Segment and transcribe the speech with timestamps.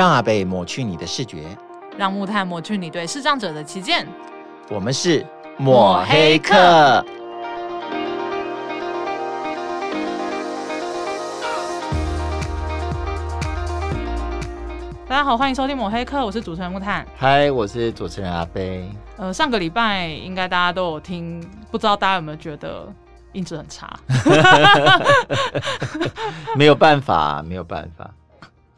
[0.00, 1.44] 让阿贝抹去你的视觉，
[1.98, 4.08] 让木炭抹去你对视障者的偏见。
[4.70, 5.26] 我们是
[5.58, 6.54] 抹黑客。
[15.06, 17.06] 大家好，欢迎收听抹黑客，我是主持人木炭。
[17.18, 18.88] 嗨，我是主持人阿贝。
[19.18, 22.90] 呃，上个礼拜应该大家都有听，不知道大家有没有觉得
[23.32, 24.00] 音质很差？
[26.56, 28.10] 没有办法，没有办法。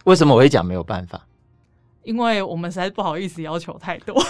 [0.05, 1.21] 为什么我会讲没有办法？
[2.03, 4.21] 因为我们实在不好意思要求太多。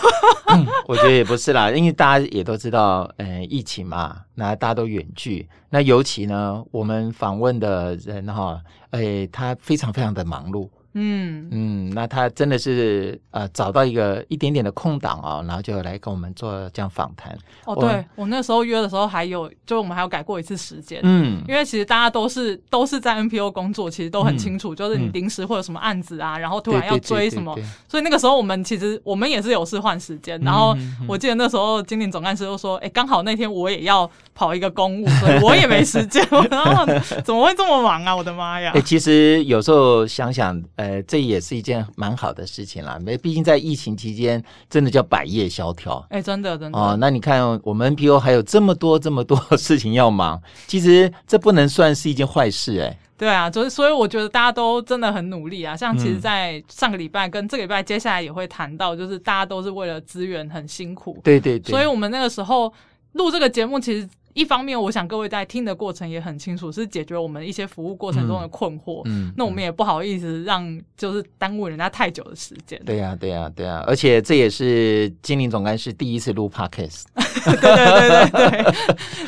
[0.49, 10.69] 嗯，我觉得也不是啦，因为大家也都知道，呃，疫情嘛，那大家都远距，那尤其呢，我们访问的人哈，哎，他非常非常的忙碌。
[10.95, 17.37] 嗯嗯，那他真的是呃找到一个一点点的空档哦，然后就来跟我们做这样访谈。
[17.65, 21.01] 哦，对，我那时候约的时候还有，就我们还有改过一次时间。
[21.03, 27.57] 嗯，因为其实大家都是都是在 NPO 工作，其实都很清楚，就是你临时会有什么案子啊，然后突然要追什么，
[27.89, 30.39] 所以那个时候我们其实我们也是有事换时间。
[30.41, 30.77] 然后
[31.09, 36.85] 我记得那时候经理总干事就说：“哎，刚好那天我也要跑一个公务，所以 我也没时间。”然后
[37.25, 38.15] 怎么会这么忙啊？
[38.15, 38.73] 我的妈呀！
[38.77, 40.61] 哎，其实有时候想想。
[40.82, 42.99] 呃，这也是一件蛮好的事情啦。
[43.01, 46.05] 没，毕竟在疫情期间，真的叫百业萧条。
[46.09, 46.79] 哎，真的，真的。
[46.79, 52.99] 哦，那你看，我们 NPO 还有这么多、这么多 事情要忙，其实这不能算是一件坏事，哎。
[53.17, 55.77] 对啊，就是所以我觉得大家都真的很努力啊。
[55.77, 61.21] 像其实，在上个礼拜跟这个礼拜，接下来也会谈到，就是大家都是为了资源很辛苦。
[61.23, 61.71] 对对对。
[61.71, 62.73] 所以我们那个时候
[63.13, 64.09] 录这个节目，其实。
[64.35, 69.03] 一方面，我想各位在听的过程也很清楚，是解决我们一些服务过程中的困惑。
[69.07, 72.81] 嗯，嗯，那我们也不好意思让就是耽误人家太久的时间。
[72.85, 77.05] 对呀，对呀，对呀，而且这也是金陵总干事第一次录 Podcast。
[77.45, 78.75] 对对对对对，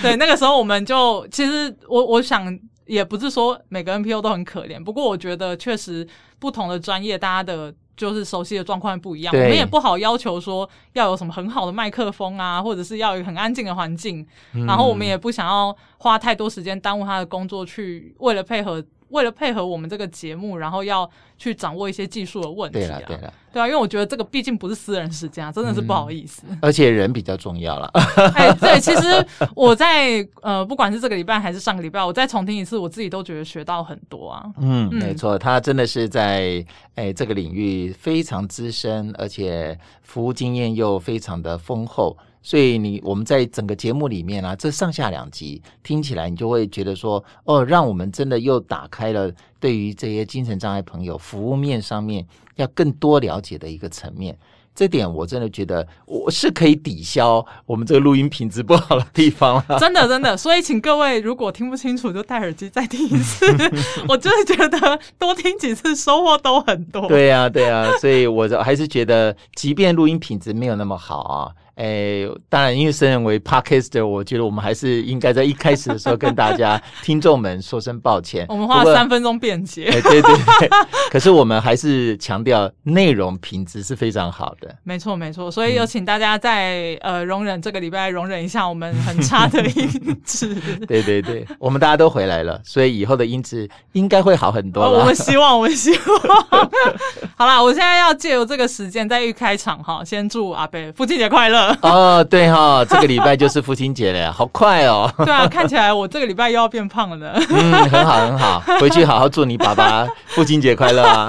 [0.02, 6.06] 对，那个时候我们就其实我我想也不是说每个 NPO 都很可怜，不过我觉得确实
[6.38, 7.74] 不同的专业，大家的。
[7.96, 18.84] 就是熟悉的状况不一样，我们也不好要求说要有什么很好的麦克风啊，或者是要有很安静的环境，嗯、然后我们也不想要花太多时间耽误他的工作，去为了配合。
[19.14, 21.08] 为了配合我们这个节目，然后要
[21.38, 26.42] 去掌握一些技术的问题啊，对了，对了，对啊，因为我觉得这个毕竟不是私人时间啊，真的是不好意思。
[26.48, 27.88] 嗯、而且人比较重要了。
[28.34, 34.44] 哎，对，其实我在呃，不管是这个礼拜还是上个礼拜，我再重听一次，我自己都觉得学到很多啊。
[34.58, 36.64] 嗯，嗯没错，他真的是在
[36.96, 42.16] 哎这个领域非常资深，而且服务经验又非常的丰厚。
[42.46, 52.24] 所以你我们在整个节目里面啊，这上下两集听起来，你就会觉得说，哦，让我们真的又打开了对于这些精神障碍朋友服务面上面
[52.56, 54.36] 要更多了解的一个层面。
[54.74, 59.78] 这点我真的觉得我是可以抵消我们这个录音品质不好的地方了。
[59.78, 63.46] 真的真的，所以请各位如果听不清楚，就戴耳机再听一次。
[64.06, 67.06] 我真的觉得多听几次收获都很多。
[67.08, 71.54] 对呀对呀，所以我还是觉得，即便录音品质没有那么好啊。
[71.76, 78.46] 哎，当然，因为身为 Podcaster，我觉得我们还是应该在一开始的时候跟大家听众们说声抱歉。
[78.48, 79.86] 我们花了三分钟辩解。
[79.86, 80.70] 哎，对对对。
[81.10, 84.74] 可是我们还是强调内容品质是非常好的。
[84.84, 90.54] 没错没错，所以有请大家在、嗯、呃容忍这个礼拜容忍一下我们很差的音质。
[90.86, 95.00] 对对对，我们大家都回来了，所以以后的音质应该会好很多了。
[95.00, 96.70] 我们希望，我们希望。
[97.36, 101.63] 好啦，我现在要借由这个时间在一开场哈，先祝阿贝父亲节快乐。
[101.82, 105.10] 哦，对哈、哦，这个礼拜就是父亲节了，好快哦。
[105.24, 107.32] 对啊，看起来我这个礼拜又要变胖了。
[107.50, 111.28] 嗯，很好很好，回去好好祝你爸爸父亲节快乐啊。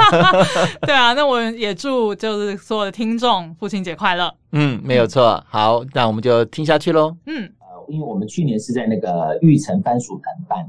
[0.81, 4.33] 对啊，那我也祝就是所有的听众父亲节快乐。
[4.51, 5.43] 嗯，没有错。
[5.49, 7.15] 好，那我们就听下去喽。
[7.25, 10.65] 嗯，呃，因为我们去年是在那个玉成番薯藤办，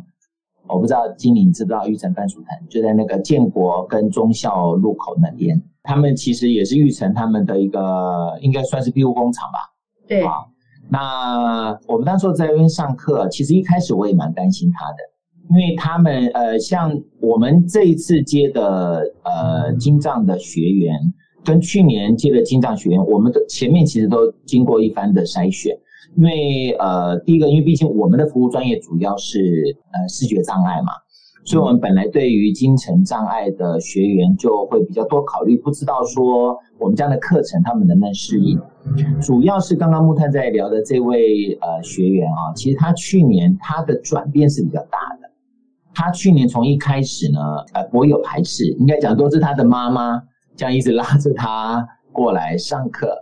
[0.66, 5.62] 我不知道经理你知不知道玉成番薯藤，就在那个建国跟忠孝路口那边。
[5.86, 9.58] 他们其实也是玉成他们的一个，应该算是庇护工厂吧。
[10.08, 10.24] 对。
[10.24, 10.32] 啊，
[10.90, 14.98] 那我们当时在那边上课，其实一开始我也蛮担心他的，
[15.50, 20.98] 因为他们呃，像我们这一次接的呃金藏的学员，
[21.44, 25.76] 跟去年接的金藏学员，我们的前面其实都经过一番的筛选，
[26.16, 29.38] 因为呃，第一个，因为毕竟我们的服务专业主要是
[29.92, 30.92] 呃视觉障碍嘛。
[31.46, 38.60] 所以，我们本来对于精神障碍的学员就会比较多考虑，不知道说我们这样的课程他们能不能适应。
[39.22, 45.30] 主要是刚刚木炭在聊的这位呃学员啊，其实他去年他的转变是比较大的。
[45.94, 47.38] 他去年从一开始呢，
[47.74, 50.20] 呃，我有排斥，应该讲都是他的妈妈
[50.56, 53.16] 这样一直拉着他过来上课，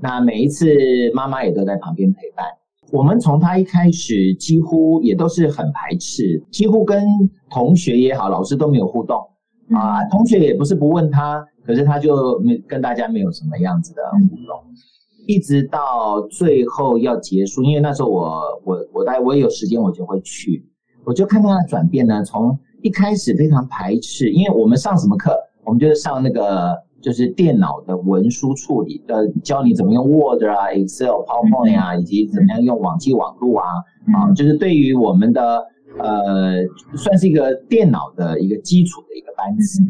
[0.00, 0.68] 那每一次
[1.12, 2.46] 妈妈也都在旁边陪伴。
[2.92, 7.04] 我们从他一开始几乎也都是很排斥，几乎跟
[7.50, 9.18] 同学也好，老师都没有互动
[9.70, 10.04] 啊。
[10.10, 14.76] 同学也不是不问他可是他就没跟大家没有什么样子的互动，嗯、
[15.26, 20.64] 一直到最后要结束，因为那时候我我我大概我有时间，我就会去，
[21.04, 25.34] 我就看到他的转变呢，从一开始非常排斥，因为我们上什么课，
[25.64, 33.66] 我们就是上那个就是电脑的文书处理，呃，教你怎么用 Word 啊、Excel、PowerPoint 啊，以及怎么样用网际网路啊，
[34.08, 35.62] 嗯、啊，就是对于我们的。
[35.96, 36.54] 呃，
[36.96, 39.80] 算是一个电脑的一个基础的一个班次，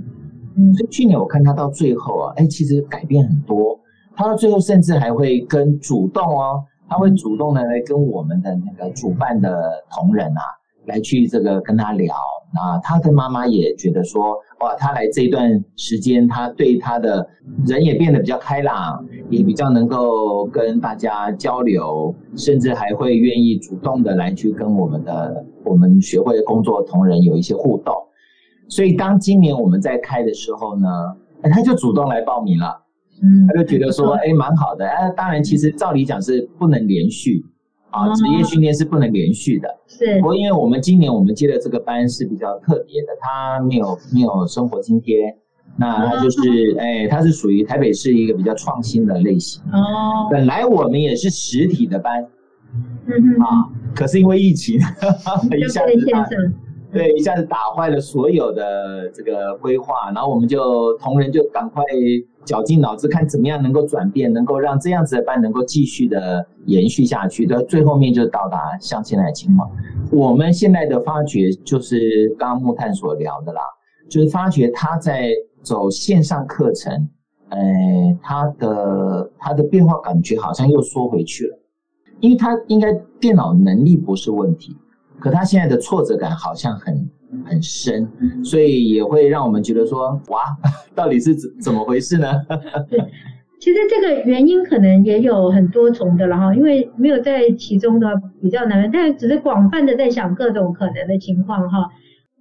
[0.54, 3.80] 嗯，所以去年我看他到最后啊，哎，其实改变很多。
[4.14, 10.42] 他到最后甚至还会跟主动哦，他会主动的来跟我们的那个主办的同仁啊，
[10.84, 12.14] 来去这个跟他聊。
[12.54, 17.26] 啊，他跟妈妈也觉得说，哇，他来这一段时间，他对他的
[17.66, 27.94] 人也变得比较开朗，也比较能够跟大家交流，甚至还会愿意主动的来去跟我们的我们学会工作同仁有一些互动。
[28.68, 30.88] 所以当今年我们在开的时候呢，
[31.52, 32.66] 他就主动来报名了，
[33.48, 34.86] 他就觉得说，哎，蛮好的。
[34.86, 37.44] 哎，当然，其实照理讲是不能连续。
[37.94, 39.68] 啊，职业训练是不能连续的。
[39.86, 45.36] 是，不过因为我们今年我们接的这个班是比较特别的，它没有没有生活津贴，
[45.78, 49.62] 那它就是哎，它是属于台北市一个比较创新的类型。
[49.72, 52.26] 哦，本来我们也是实体的班，
[53.06, 54.80] 嗯，啊，可是因为疫情，
[55.56, 56.26] 一下子打，
[56.92, 61.82] 对，一下子打坏了所有的这个规划，然后我们就同仁就赶快。
[62.44, 69.70] 绞尽脑汁看怎么样能够转变，能够让这样子的班能够继续的延续下去到，最后面就到达像现在的情况。
[70.12, 73.62] 我们现在的发觉就是刚刚木炭所聊的啦，
[74.08, 75.30] 就是发觉他在
[75.62, 77.08] 走线上课程，
[77.48, 77.58] 呃，
[78.22, 81.58] 他的他的变化感觉好像又缩回去了，
[82.20, 84.76] 因为他应该电脑能力不是问题，
[85.18, 87.08] 可他现在的挫折感好像很。
[87.44, 88.08] 很深，
[88.44, 90.40] 所以也会让我们觉得说，哇，
[90.94, 92.26] 到底是怎怎么回事呢？
[92.90, 92.98] 对，
[93.60, 101.88] 其实这个原因可能也有很多重的了哈，因为没有在其中的比较难，但只是广泛的在想各种可能的情况哈。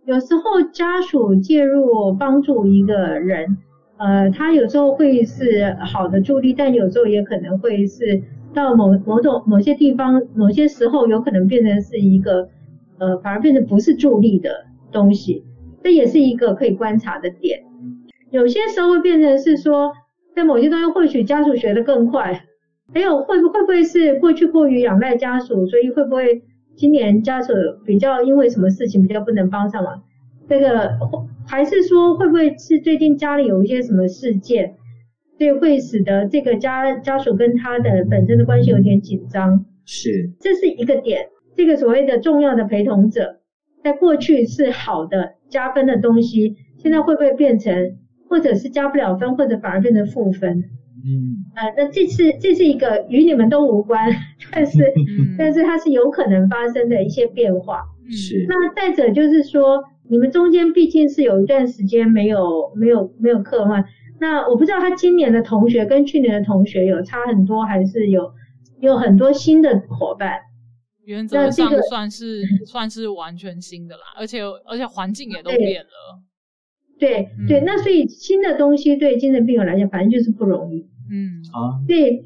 [0.05, 3.57] 有时候家属介入帮助一个人，
[3.97, 8.21] 呃，他有时候会是好的助力，但有时候也可能会是
[8.53, 12.49] 到某某种某些地方，某些时候有可能变成是一个，
[12.97, 14.49] 呃，反而变成不是助力的。
[14.93, 15.43] 东西，
[15.83, 17.59] 这也是一个可以观察的点。
[18.31, 19.91] 有些时候会变成是说，
[20.33, 22.45] 在某些东西或许家属学得更快，
[22.93, 26.41] 还有会不会不会是过去过于仰赖家属，所以会不会
[26.75, 27.53] 今年家属
[27.85, 30.01] 比较因为什么事情比较不能帮上忙？
[30.47, 30.91] 这个
[31.47, 34.75] 还是说会不会是最近家里有一些什么事件，
[35.37, 39.65] 所以会使得这个家家属跟他的本身的关系有点紧张？
[39.85, 41.27] 是，这是一个点。
[41.55, 43.42] 这个所谓的重要的陪同者。
[43.83, 47.97] 在过去是好的加分的东西，现在会不会变成，
[48.29, 50.63] 或者是加不了分，或者反而变成负分？
[51.05, 54.09] 嗯，呃，那这次这是一个与你们都无关，
[54.53, 57.83] 但是、嗯、但是它是有可能发生的一些变化。
[58.09, 58.45] 是。
[58.47, 63.83] 那再者就是说，你们中间毕竟是有一段时间没有没有没有课换，
[64.21, 68.31] 那我不知道他今年的同学跟去年的同学有差很多，还是有
[68.79, 70.39] 有很多新的伙伴。
[71.05, 75.89] 原则上算是、这个、算是完全新的啦，而且而且环境也都变了。
[76.99, 80.87] 对、嗯、对，那所以新的东西对精神病友来讲，反正就是不容易。
[81.11, 82.23] 嗯啊，对，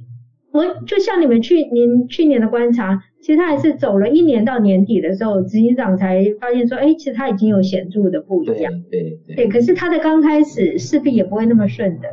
[0.51, 8.71] 我就像你们去您去年的观察，其实他还是走了一年到年底的时候，执行长才发现说，哎，其实他已经有显著的不一样。
[8.91, 9.47] 对对对，对。
[9.47, 12.07] 可是他的刚开始势必也不会那么顺的，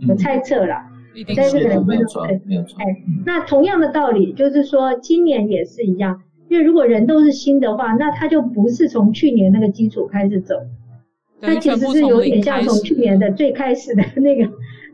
[0.00, 0.87] 嗯、我猜测啦。
[1.36, 2.78] 但是没有错，没有错。
[2.80, 2.84] 哎，
[3.24, 10.54] 那同样的道理，就是说今年也是一样，因为如果人都是新的话，那他就不是从去年那个基础开始走，
[11.40, 14.50] 他其实是有点像从去年的最开始的那个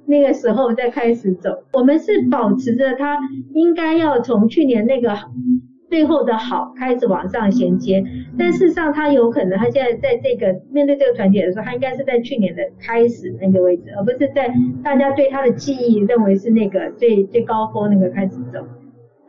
[0.06, 1.64] 那个时候再开始走。
[1.72, 3.18] 我们是保持着他
[3.54, 5.14] 应该要从去年那个。
[5.88, 8.02] 最后的好开始往上衔接，
[8.38, 18.66] 但事实上他有可能他现在在这个面对这个团体的时候，他应该是在去年的开始那个位置，而不是在大家对他的记忆认为是那个最最高峰那个开始走。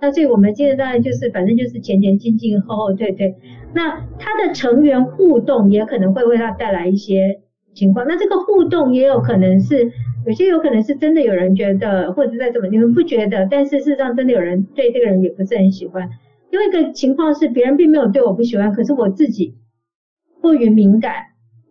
[0.02, 3.34] 那所以我们现在当然就是反正就是前前进进后后退退。
[3.74, 7.40] 那他的成员互动也可能会为他带来一些
[7.74, 8.06] 情况。
[8.08, 9.92] 那这个互动也有可能是
[10.26, 16.10] 有些有可能是真的有人觉得，或者在怎么你们不觉得，但是事实上真的有人对这个人也不是很喜欢。
[16.56, 19.56] 另外一个情况是，别人并没有对我不喜欢，可是我自己
[20.40, 21.16] 过于敏感，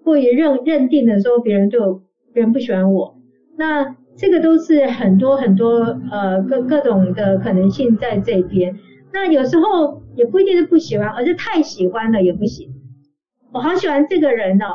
[0.05, 2.03] 过于认认定的时候，别人对我，
[2.35, 3.17] 别人不喜欢我。
[3.57, 8.77] 那这个都是很多很多呃各各种的可能性在这边。
[9.11, 12.69] 那有时候也不一定是不喜欢，而是太喜欢了也不行。
[13.55, 14.67] 我好喜欢这个人哦，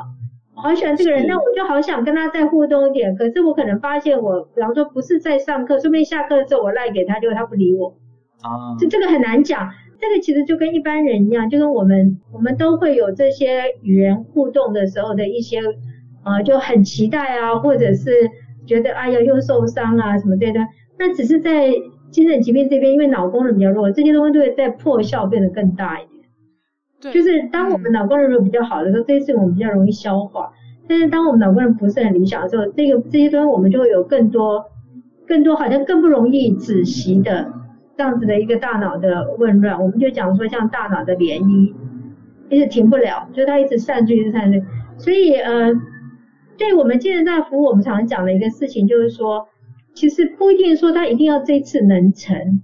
[0.55, 3.15] 我好喜欢这个人，那我就好想跟他再互动一点。
[3.15, 7.95] 可是我可能发现我，比方说不是在上课，顺便下课的时候我赖给他，结果他不理我。
[8.41, 9.69] 啊，就这个很难讲。
[9.99, 15.59] 这个其实就跟一般人一样，就跟我们我们都会有这些与人互动的时候的一些，
[16.23, 18.11] 呃，就很期待啊，或者是
[18.65, 20.67] 觉得哎呀又受伤啊什么这些。
[20.97, 21.69] 那只是在
[22.11, 26.23] 精神疾病这边，因为脑功能比较弱，这些东西都会在破效变得更大一点。
[27.01, 30.51] 对，就是当我们脑功能如果比较好的时候，嗯、这些事情我们比较容易消化。
[30.87, 34.65] 但是当我们脑功能不是很理想的时候，这个这些东西我们就会有更多
[35.27, 37.53] 更多好像更不容易止息的。
[37.99, 41.73] 这样子的一个大脑的紊乱，我们就讲说像大脑的涟漪，
[42.47, 44.63] 一直停不了，就它一直散去，一直散去。
[44.97, 45.73] 所以呃，
[46.57, 49.49] 对我们精神上服务，我们常常讲的一个事情就是说，
[49.93, 52.61] 其实不一定说他一定要这次能成，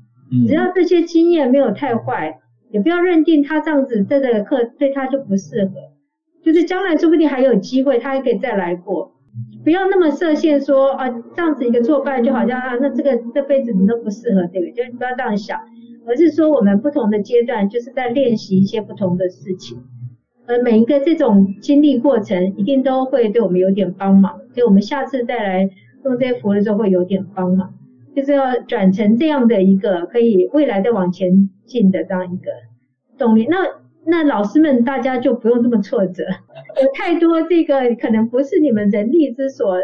[0.48, 2.40] 只要这些经验没有太坏，
[2.72, 5.72] 也不要认定他这样子这个课对他就不适合，
[6.46, 9.12] 就是将来说不定还有机会，他还可以再来过。
[9.64, 15.60] 不要那么设限说，啊这样子一个挫败就好像啊那这个这辈子你都不适合这个，就是不要这样想，
[16.08, 19.78] 而是说我们不同的阶段就是在练习一些不同的事情，
[20.46, 25.70] 而每一个这种经历过程一定都会对我们有点帮忙，所以我们下次再来
[26.04, 27.74] 用这些服务的时候会有点帮忙，
[28.16, 32.52] 就是要转成这样的一个可以未来的往前进的这样一个
[33.18, 33.48] 动力。
[33.50, 33.58] 那
[34.08, 36.24] 那老师们大家就不用这么挫折。
[36.82, 39.76] 有太多这个可能不是你们人力之所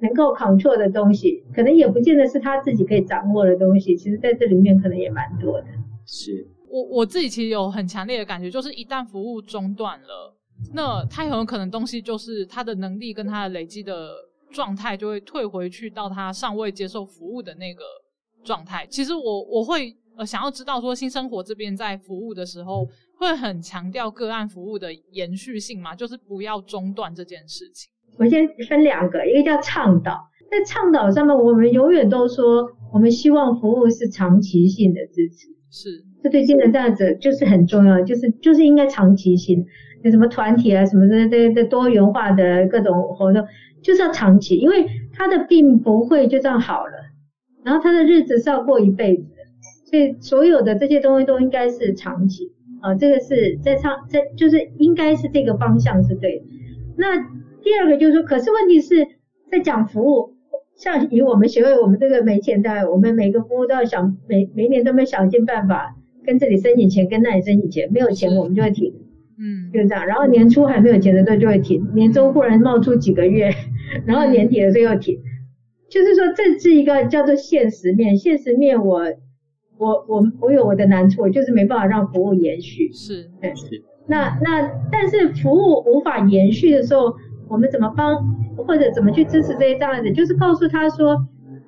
[0.00, 3.96] 能够 control 的东西，可能也不见得是他自己可以掌握的东西。
[3.96, 5.66] 其实在这里面可能也蛮多的。
[6.04, 10.36] 是我我自己其实有很强烈的感觉，就是一旦服务中断了，
[10.74, 14.10] 那他很有可能东西就是他的能力跟他的累积的
[14.50, 17.82] 状态就会退回去到他尚未接受服务的那个
[18.44, 18.86] 状态。
[18.90, 22.86] 其实我我会呃想要知道说新生活这边在服务的时候。
[23.22, 27.90] 会很强调个案服务的延续性嘛，就是不要中断这件事情。
[28.18, 39.64] 我先分两个，一个叫倡导，在倡导上面，我们永远都说，我们希望服务是长期性的支持，是，这对精神障碍者就是很重要，就是就是应该长期性，
[40.02, 43.42] 有什么团体啊什么的，这这多元化的各种活动，
[43.82, 46.92] 就是要长期，因为他的病不会就这样好了，
[47.64, 49.36] 然后他的日子是要过一辈子的，
[49.90, 52.52] 所以所有的这些东西都应该是长期。
[52.82, 56.44] 啊，这个是在唱，在就是应该是这个方向是对的。
[56.96, 57.16] 那
[57.62, 59.06] 第二个就是说，可是问题是
[59.50, 60.34] 在讲服务，
[60.76, 65.94] 像以我们协会，我们这个没钱的，我们每个服务都要想，每每年都没想尽办法
[66.26, 68.92] 跟这里申请钱，跟那里申请钱，没有钱我们就会停，
[69.38, 70.04] 嗯，就是这样。
[70.04, 73.48] 然后年初还没有钱的时候就会停，年终忽然冒出几个月，
[74.04, 75.16] 然后年底的时候又停，
[75.88, 79.04] 就是说这是一个叫做现实面，现实面我。
[79.82, 82.88] 我我我有我的难处，就是没办法让服务延续。
[82.92, 83.82] 是，对，是。
[84.06, 87.12] 那那但是服务无法延续的时候，
[87.48, 88.16] 我们怎么帮
[88.56, 90.12] 或者怎么去支持这些障碍者？
[90.12, 91.16] 就是告诉他说，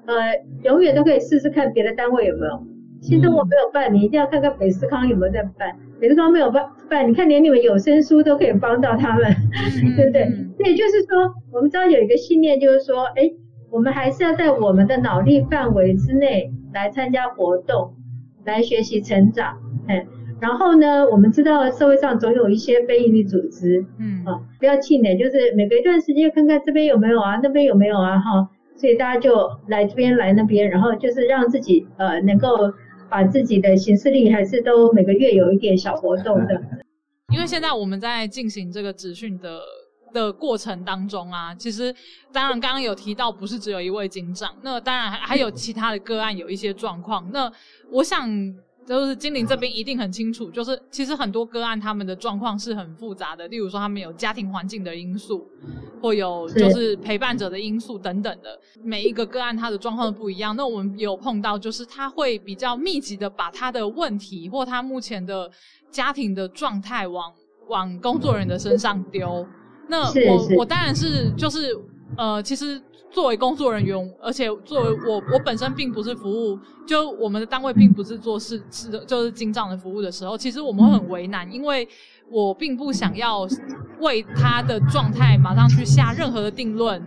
[0.06, 0.14] 呃，
[0.62, 2.52] 永远都可以试试看别的单位有没有。
[3.00, 5.76] 新生活没有办，你一定要看看北斯康有没有在办。
[6.00, 9.24] 北斯康没有办办，你看连你们有声书都可以帮到他们，
[9.96, 10.26] 对不对？
[10.58, 13.30] 那也就是说，我们知道有一个信念，就是说，哎，
[13.70, 17.94] 我们还是要在我们的脑力范围之内来参加活动。
[18.44, 20.06] 来学习成长，哎，
[20.40, 32.72] 然后呢，我们知道社会上总有一些非营利组织，嗯，啊，不要气馁，就是每隔一段时间看看这边有没有啊，那边有没有啊，哈，所以大家就来这边来那边，然后就是让自己呃能够
[33.08, 36.60] 把自己的行事力还是都每个月有一点小活动的。
[37.32, 39.60] 因为现在我们在进行这个职训的。
[40.14, 41.94] 的过程当中啊，其实
[42.32, 47.28] 当然刚刚有提到，不是只有一位警长，那当然还还有其他的个案有一些状况。
[47.32, 47.52] 那
[47.90, 48.26] 我想
[48.86, 55.48] 就是精灵这边一定很清楚，就是其实很多个案他们的状况是很复杂的，例如说他们有家庭环境的因素，
[56.00, 60.54] 或有就是陪伴者的因素等等的，每一个个案他的状况不一样。
[60.54, 65.50] 那我们有碰到就是他会比较密集的把他的问题或他目前的
[65.90, 67.32] 家庭的状态往
[67.68, 69.46] 往工作人员的身上丢。
[69.88, 71.76] 那我我当然是就是
[72.16, 81.86] 呃，其实作为工作人员，而且作为我我本身并不是服务，就我们的单位并不是做事是的，就是精障的服务的时候，其实我们会很为难，因为
[82.30, 83.46] 我并不想要
[84.00, 87.02] 为他的状态马上去下任何的定论。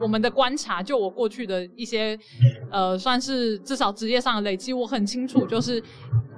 [0.00, 2.16] 我们的观察，就我过去的一些
[2.70, 5.82] 呃，算是至少职业上的累积，我很清楚，就是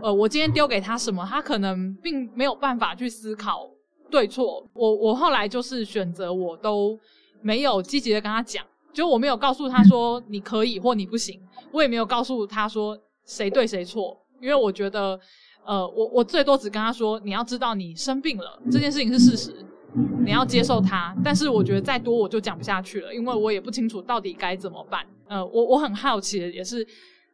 [0.00, 3.68] 呃，我今天丢给他什么，他可能并没有办法去思考。
[4.10, 6.98] 对错，我我后来就是选择，我都
[7.40, 11.40] 没有积极的跟他讲，就我没有告诉他说你可以或你不行，
[11.72, 15.18] 我也没有告诉他说谁对谁错，因为我觉得，
[15.64, 19.64] 呃，我我最多只跟他说，你要知道你生病了，这件事情是事实，
[20.24, 21.16] 你要接受它。
[21.24, 25.06] 但是我觉得再多我就讲不下去了，因为我也不清楚到底该怎么办。
[25.28, 26.86] 呃，我我很好奇的也是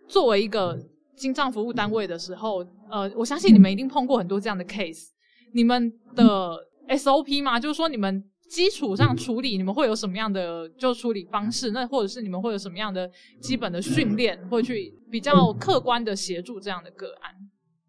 [0.06, 0.78] 作为一个
[1.16, 5.08] 精障服务单位的时候，呃，我相信你们一定碰过很多这样的 case。
[5.56, 6.54] 你们的
[6.90, 7.58] SOP 吗？
[7.58, 8.22] 就是说你们。
[8.48, 11.72] 基础上处理，你们会有什么样的就处理方式？
[11.72, 13.10] 那或者是你们会有什么样的
[13.40, 17.32] 基本的训练，会去比较客观的协助这样的个案？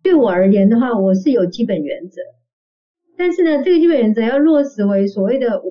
[0.02, 2.20] 对我而言的话，我是有基本原则，
[3.16, 5.62] 但是呢，这个基本原则要落实为所谓的，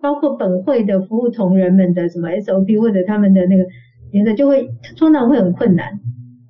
[0.00, 3.66] 包括本会的服务同仁们的什么 SOP 或者他们的那个
[4.10, 6.00] 原则，就会通常会很困难。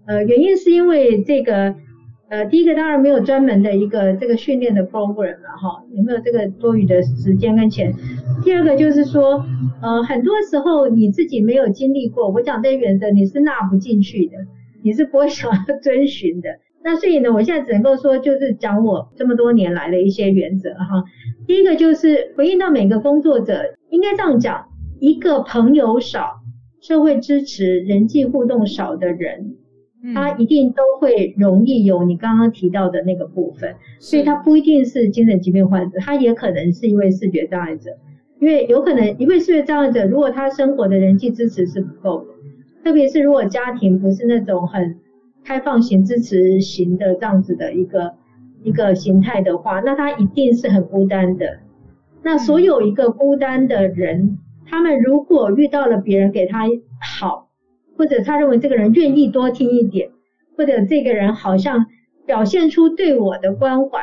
[0.06, 1.74] 呃，原因是因为这个。
[2.30, 7.94] 呃，第一个当然没有专门的一个这个训练的 program 了哈，有没有这个多余的时间跟钱？
[8.42, 9.44] 第二个就是说，
[9.82, 14.32] 呃，很多时候你自己没有经历过，我讲这些原则你是纳不进去的，
[14.82, 16.48] 你是不会 想要遵循的。
[16.82, 21.04] 那所以呢，我现在只能够说，就是讲我这么多年来的一些原则哈。
[21.46, 24.66] 第一个就是回应到每个工作者，应该这样讲，
[24.98, 26.40] 一个朋友少、
[26.82, 29.56] 社会支持、人际互动少的人。
[30.12, 37.90] 他一定都会容易有你刚刚提到的那个部分，所以他不一定是精神疾病患者，他也可能是一位视觉障碍者，
[38.38, 42.34] 因为有可能一位视觉障碍者，如果他生活的人际支持是不够的，
[42.84, 44.96] 特别是如果家庭不是那种很
[45.42, 48.12] 开放型支持型的这样子的一个
[48.62, 51.60] 一个形态的话，那他一定是很孤单的。
[52.22, 56.64] 那所有一个孤单的人，他们如果遇到了别人给他
[57.00, 57.43] 好。
[57.96, 60.10] 或者他认为这个人愿意多听一点，
[60.56, 61.86] 或者这个人好像
[62.26, 64.00] 表现出对我的关怀，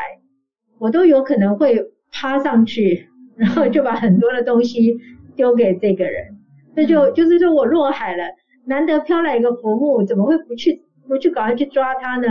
[0.79, 4.98] 我都有可能会趴上去， 然后就把很多的东西
[5.36, 6.38] 丢给这个人。
[6.75, 8.24] 那就就是说我落海了，
[8.65, 12.27] 难得飘来一个浮木，怎么会不去不去赶快去抓他呢？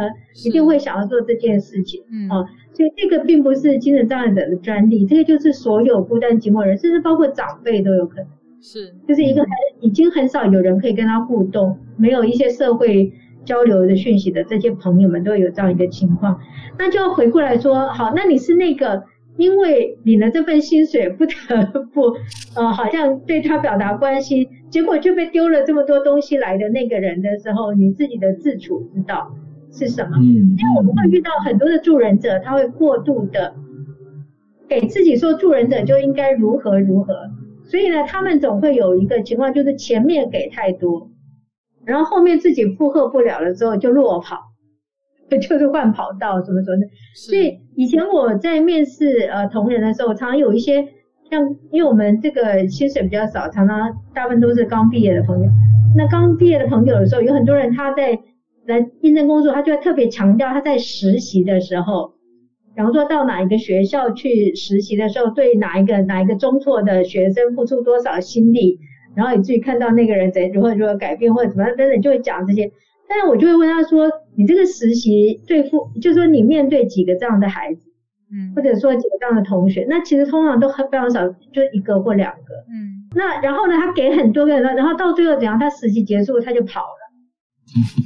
[0.47, 2.01] 一定会想要做这件事情。
[2.11, 8.29] 嗯，啊，所以这个并不是精神障碍者的专利，这个就是所有孤单寂寞人，甚至包括长辈都有可能。
[8.63, 13.13] 是，就是一个很已经很少有人可以跟他互动，没有一些社会
[13.45, 16.39] 交流的讯息的这些朋友们都有这样一个情况，
[16.79, 19.03] 那就要回过来说，好，那你是那个
[19.39, 21.33] 因为领了这份薪水不得
[21.93, 22.13] 不
[22.55, 29.35] 呃好像对他表达关心，结果就被丢了这么多东西来的那个人的时候，你自己的自处之道
[29.73, 30.17] 是什么？
[30.19, 33.55] 嗯，因为我们会遇到很多的助人者，他会过度的
[34.69, 37.15] 给自己说助人者就应该如何如何。
[37.71, 41.09] 所以呢，他们总会有一个情况，就是前面给太多，
[41.87, 44.37] 然后后面自己负荷不了了之后就落跑，
[45.31, 46.87] 就是换跑道，什么什么的？
[47.15, 50.83] 所以以前我在面试呃同仁的时候，常常有一些
[51.31, 53.79] 像，因为我们这个薪水比较少，常常
[54.13, 55.49] 大部分都是刚毕业的朋友。
[55.97, 58.19] 那刚毕业的朋友的时候，有很多人他在
[58.67, 62.15] 来应征工作，他就会特别强调他在实习的时候。
[62.75, 68.79] 比方说到哪一个学校去实习的时候，对哪一个哪一个中辍的学生付出多少心力，
[69.15, 72.71] 然后以至于看到那个人怎如何如何改变或者怎么样等等，就会讲这些。
[73.09, 77.91] 但是我就会问他说：“你这个实习对付，就是说你面对几个这样的孩子，
[78.33, 83.11] 嗯，或者说几个这样的同学，那其实通常都很非常少，就一个或两个，嗯。
[83.17, 85.59] 那然后呢，他给很多个人，然后到最后怎样？
[85.59, 87.11] 他实习结束他就跑了。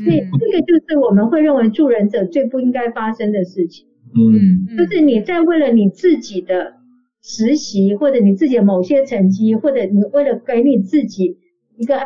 [0.02, 6.74] 所以这个就是我们会认为助人者最不应该发生的事情。”嗯，就是你在为了你自己的
[7.20, 11.36] 实习，或者你自己的某些成绩，或者你为了给你自己
[11.76, 11.98] 一个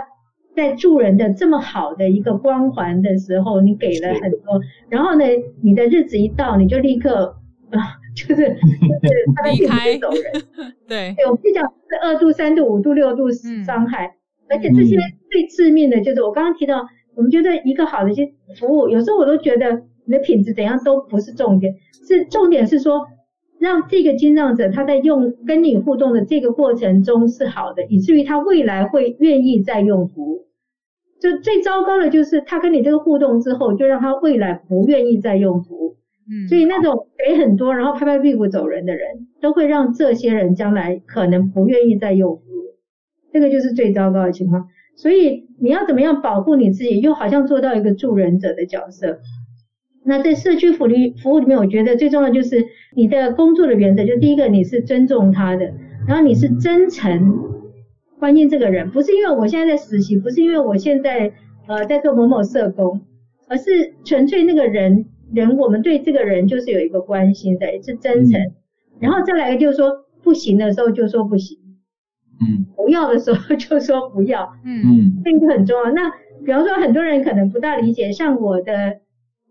[0.57, 5.25] 在助人的这么好的一个光环的时候，你给了很多，然后呢，
[5.63, 7.37] 你的日子一到，你就立刻
[7.71, 7.79] 啊，
[8.17, 8.59] 就是就是
[9.37, 10.43] 他的离开走人。
[10.89, 14.13] 对，对，我跟你讲是二度、三度、五度、六度伤害，嗯、
[14.49, 14.97] 而且这些
[15.31, 19.83] 最致命的就是我刚刚提到，我们觉得一个好的一些服务，有时候我都觉得。
[20.09, 21.75] 你的品质怎样都不是重点，
[22.09, 23.07] 是重点是说，
[23.61, 30.47] 让这个经让者他在用跟你互动的这个过程中是好的，以至于他未来会愿意再用服务。
[31.21, 35.97] 就最糟糕的就是他跟你这个互动之后，就让他未来不愿意再用服务。
[36.31, 42.79] 嗯，所以那种给很多然后拍拍屁股走人的人，都会让这些人将来可能不愿意再用服务。
[43.31, 44.69] 这个就是最糟糕的情况。
[44.97, 49.19] 所以你要怎么样保护你自己，又好像做到一个助人者的角色。
[50.09, 52.65] 那在社区福利服务里面，我觉得最重要的就是
[52.97, 55.75] 你的工作的原则，就第一个你是尊重他的，
[56.07, 57.45] 然后你是真诚
[58.19, 61.31] 关心这个人，不是因为我现在在实习，不是因为我现在
[61.67, 63.03] 呃在做某某社工，
[63.49, 68.41] 而是纯粹那个人人我们对这个人就是有一个关心的，是真诚，
[69.01, 69.93] 然后再来一个就是说
[70.23, 71.59] 不行的时候就说不行，
[72.41, 75.91] 嗯，不要的时候就说不要，嗯嗯，这个很重要。
[75.93, 76.11] 那
[76.47, 78.95] 比方说很多人可能不大理解，像我的。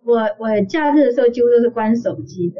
[0.07, 2.55] 我我假日的时候几乎都是关手机的，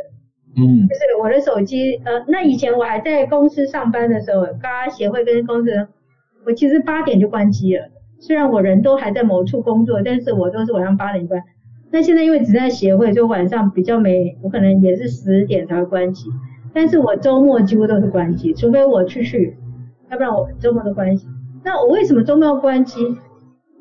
[0.58, 5.88] 嗯，就是我的手机，呃，那以前我还在公司上班的时候，嘎嘎协会跟公司，
[6.46, 7.90] 我其实八点就关机了。
[8.20, 11.42] 虽然我人都还在某处工作，但是我都是晚上八点关。
[11.90, 16.30] 那现在因为只在协会，就晚上比较没，我可能也是十点才会关机。
[16.74, 19.56] 但是我周末几乎都是关机，除非我出去，
[20.12, 21.26] 要不然我周末都关机。
[21.64, 23.00] 那我为什么周末要关机？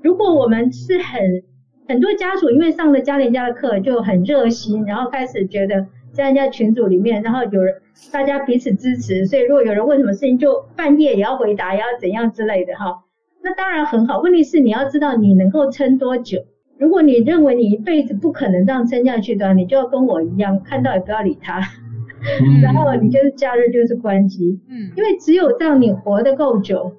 [0.02, 1.42] 如果我们是很
[1.88, 5.87] 很多家属因为上了嘉玲家的课就很热心，然后开始觉得。
[6.12, 7.75] 在人家群组里面，然后有人
[8.11, 13.03] 大家彼此支持，所以如果有人问什么事情，就半夜也要回答，也要怎样之类的哈，
[13.42, 14.22] 那当然很好。
[14.22, 16.38] 问题是你要知道你能够撑多久。
[16.79, 26.94] 如果你认为你一辈子不可能这样撑下去的话，你就要跟我一样，看到也不要理他，嗯、然后你就是假日就是关机，嗯，因为只有这样你活得够久，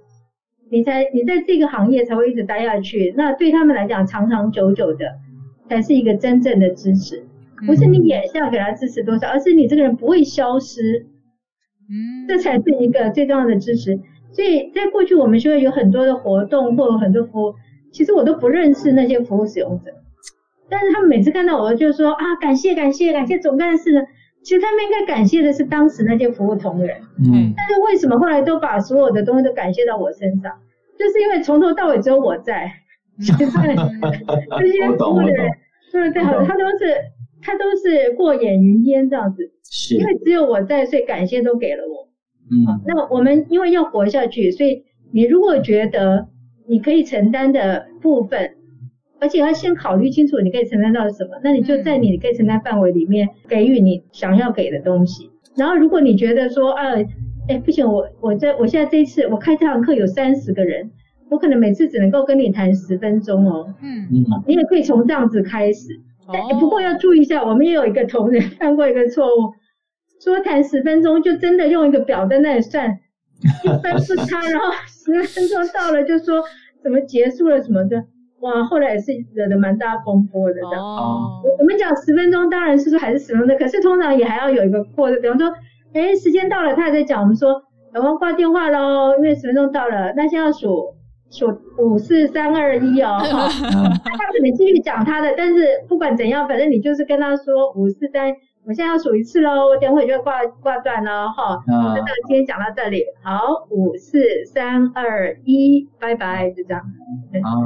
[0.70, 3.14] 你才你在这个行业才会一直待下去。
[3.18, 5.16] 那对他们来讲，长长久久的
[5.70, 7.26] 才是一个真正的支持。
[7.66, 11.08] 不是你眼下给他支持多少，而是你这个人不会消失，
[11.90, 14.00] 嗯，这才是一个最重要的支持。
[14.32, 17.56] 所以在过去我们学会有很多的活动或者很多服务，
[17.92, 19.92] 其实我都不认识那些服务使用者，
[20.70, 24.02] 但是他们每次看到我就说啊，感谢感谢感谢总干事呢。
[24.48, 30.54] 其实他们应该感谢的是当时那些服务同仁，嗯，但是为什么后来都把所有的东西都感谢到我身上？
[30.98, 32.72] 就是因为从头到尾只有我在，
[33.20, 33.52] 就是
[34.58, 35.50] 这些服务的人
[35.92, 36.96] 说的最好的，他都是。
[37.40, 42.10] 他都是过眼云烟这样子，是，因为只有我在，所以感谢都给了我。
[42.52, 46.28] 嗯，好，那么我们因为要活下去，所以你如果觉得
[46.68, 48.56] 你可以承担的部分，
[49.20, 55.30] 而且要先考虑清楚你可以承担到什么，那你就在你可以承担范围里面给予你想要给的东西。
[55.56, 56.84] 然后如果你觉得说，啊，
[57.48, 60.92] 哎，不行，我我在我现在这一次我开这堂课有三十个人，
[61.30, 63.74] 我可能每次只能够跟你谈十分钟哦。
[63.82, 65.88] 嗯嗯，你也可以从这样子开始。
[66.32, 69.54] 但不过要注意一下，我们也有一个同仁犯过一个错误，
[70.22, 73.00] 说谈十分钟就真的用一个表在那里算，
[73.64, 76.44] 一分不差，然后十分钟到了就说
[76.84, 78.04] 怎么结束了什么的，
[78.42, 80.84] 哇，后来也是惹得蛮大风波的这样。
[80.84, 85.52] 哦，我们讲十分钟当然是说还是十分钟，可是通常也还要有一个过的，比方说，
[85.94, 87.62] 哎，时间到了，他还在讲，我们说，
[87.94, 90.96] 我们挂电话喽，因为十分钟到了，那现在要数。
[91.30, 91.48] 数
[91.78, 93.50] 五四三二一哦，哈，
[94.06, 98.34] 他可能继续讲他的，但是不管怎样，反正你就是跟他说五四三，
[98.68, 101.64] 我现在要数一次喽，我等会就要挂挂断了哈。
[101.68, 104.20] 那到今天讲到这里，好，五四
[104.54, 106.84] 三二一，拜拜，就这样。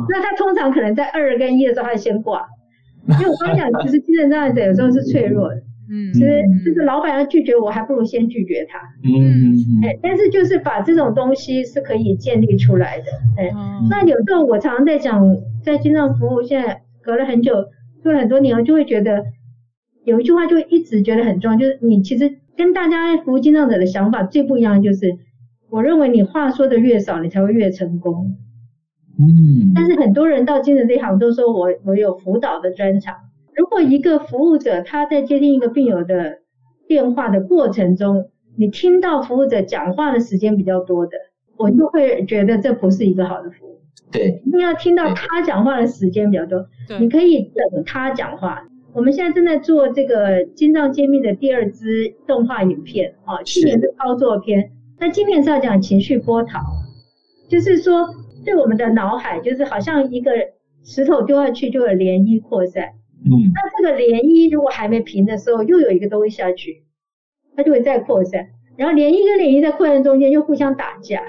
[0.07, 2.45] 那他通常可能在二跟一的时候，他就先挂，
[3.19, 5.55] 因为我刚讲，其实精神障碍者有时候是脆弱的。
[5.93, 8.77] 嗯，其实就是老板要拒绝我，还不如先拒绝他。
[9.03, 13.05] 嗯，哎，但是就是把这种东西是可以建立出来的。
[13.37, 13.51] 哎，
[13.89, 15.35] 那有时候我常常在讲，
[15.65, 17.55] 在精障服务，现在隔了很久，
[18.03, 19.25] 做了很多年我，就会觉得
[20.03, 25.17] 有一句话就一直觉得很重要，就是你其实跟大家服务精障者的想法最不一样，就是
[25.69, 28.37] 我认为你话说的越少，你才会越成功。
[29.19, 33.15] 嗯，但是很多人到精神这一行都说我我有辅导的专长。
[33.55, 36.39] 如果一个服务者他在接听一个病友的
[36.87, 41.11] 电话的过程中，你听到服务者讲话的时间比较多的，
[41.57, 43.81] 我就会觉得这不是一个好的服务。
[44.11, 46.65] 对，一定要听到他讲话的时间比较多。
[46.87, 48.63] 对，你可以等他讲话。
[48.93, 56.59] 我们现在正在做这个《精藏揭秘》的第二支动画影片，啊，去年是操作片，那今年是要讲情绪波涛，
[57.49, 58.05] 就是说
[58.43, 60.31] 对我们的脑海，就是好像一个
[60.83, 62.83] 石头丢下去就有涟漪扩散。
[63.23, 66.83] 嗯，那这个涟漪如果还没平的时候，又有一个东西下去，
[67.55, 71.21] 它就会再扩散，然后涟漪跟涟漪在扩散中间又互相打架，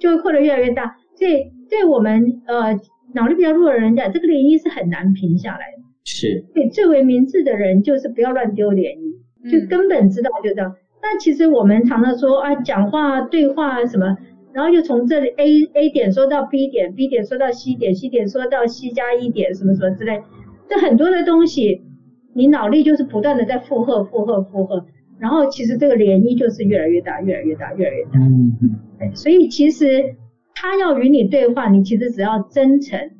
[0.00, 0.96] 就会扩得越来越大。
[1.14, 2.72] 所以对我们呃
[3.14, 5.81] 脑力比较弱的人讲，这个涟漪是很难平下来的。
[6.04, 6.44] 是。
[6.54, 8.96] 对最为明智的人就是不要乱丢涟
[9.44, 10.74] 漪，就根本知道就这样。
[11.02, 14.16] 那、嗯、其实我们常常说啊，讲话对话什么，
[14.52, 20.22] 然后又从这里 A A 点说到 B 点，B 点说到 C 点，C 点说到 C 加一点，什么什么之类。
[20.68, 21.82] 这很多的东西，
[22.34, 24.86] 你脑力就是不断的在负荷、负荷、负荷，
[25.18, 28.10] 然后其实这个涟漪就是越来越大、越来越大、越来越大。
[28.20, 29.14] 嗯嗯。
[29.14, 30.14] 所以其实
[30.54, 33.10] 他要与你对话，你其实只要真诚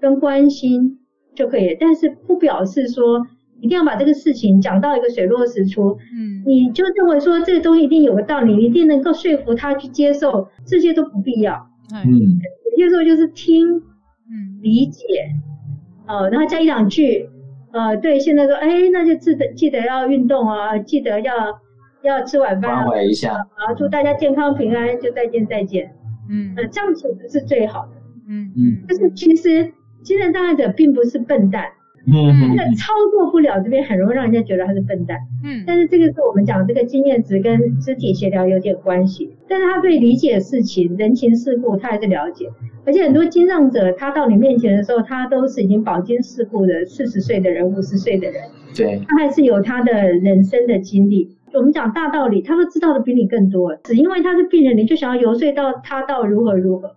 [0.00, 0.98] 跟关心
[1.34, 3.26] 就可以，但是不表示说
[3.60, 5.98] 一定要把这个事情讲到一个水落石出。
[6.14, 6.42] 嗯。
[6.46, 11.68] 你就认为说这个东西一定有个道理，你一定能够说服他去接受，这些都不必要。
[11.94, 12.08] 嗯。
[12.76, 15.04] 有些时候就是听，嗯，理解。
[16.06, 17.28] 哦，然后加一两句，
[17.72, 21.34] 呃，对，现在说，哎，那就记得记得要运动啊，记得要
[22.02, 25.94] 要吃晚饭啊，关怀一下，好，祝大家健康平安，就再见再见，
[26.28, 27.92] 嗯，呃，这样子是最好的，
[28.28, 31.64] 嗯嗯，就是其实精神障碍者并不是笨蛋，
[32.06, 35.18] 嗯，那操作不了这边很容易让人家觉得他是笨蛋。
[35.44, 42.50] 嗯，但是这个是我们讲这个经验值跟肢体协调有点关系，但是他对理解事情、人情世故他还是了解，
[42.84, 48.42] 而且很多经障者他到你面前的时候，他都是已经饱经世故的四十岁的人、五十岁的人，
[48.74, 51.36] 对，他还是有他的人生的经历。
[51.52, 56.92] 我们讲大道理，他都知道的比你更多，只因为他是病人，你就想要游说到他到如何如何。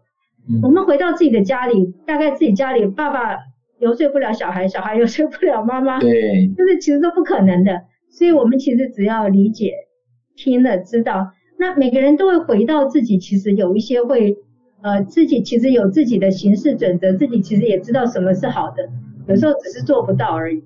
[0.50, 3.38] 嗯、我们回到自己的家里，大概自己家里爸爸
[3.80, 7.82] 游说不了小孩，小孩游说不了妈妈，对，就是其实都不可能的。
[8.10, 9.72] 所以我们其实只要理解、
[10.36, 14.38] 听了、知道，那每个人都会回到自己，其实有一些会，
[14.82, 18.90] 呃，自己其实有自己的行事准则，自己其实也知道什么是好的，
[19.28, 20.64] 有时候只是做不到而已。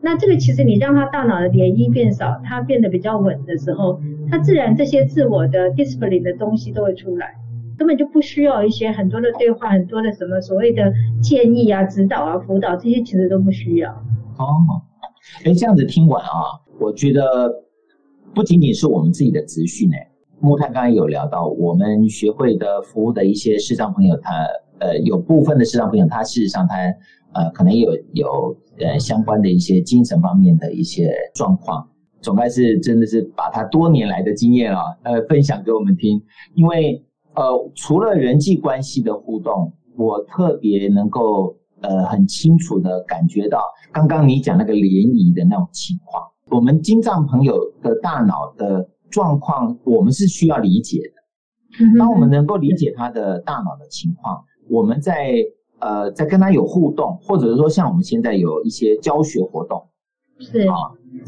[0.00, 7.34] 那这个其实你让他大脑的涟漪变少，他变得比较稳的时候，他自然这些自我的 discipline 的东西都会出来，
[7.78, 13.90] 根本就不需要一些很多的对话，很多的什么所谓的建议啊、指导啊、辅导这些其实都不需要。
[14.36, 14.44] 哦，
[15.44, 16.28] 哎，这样子听完啊，
[16.80, 17.50] 我觉得
[18.34, 20.10] 不仅仅是我们自己的资讯哎，
[20.40, 24.32] 木炭刚才有聊到我们学会的服务的一些视障朋友，他
[24.80, 26.76] 呃有部分的视障朋友，他事实上他。
[27.34, 31.86] 呃，可能有有呃相关的一些精神方面的一些状况，
[32.22, 36.22] 总该是真的是把他多年来的经验啊，呃，分享给我们听。
[36.54, 37.04] 因为
[37.38, 51.96] 呃，除了人际关系的互动，我特别能够呃很清楚的感觉到，刚刚你讲那个涟漪的那种情况，我们金藏朋友的大脑的状况，我们是需要理解的。
[51.96, 55.32] 当我们能够理解他的大脑的情况，我们在。
[55.80, 59.80] 呃，在跟他有互动，或者是说像我们现在有一些教学活动，
[60.40, 60.74] 是啊，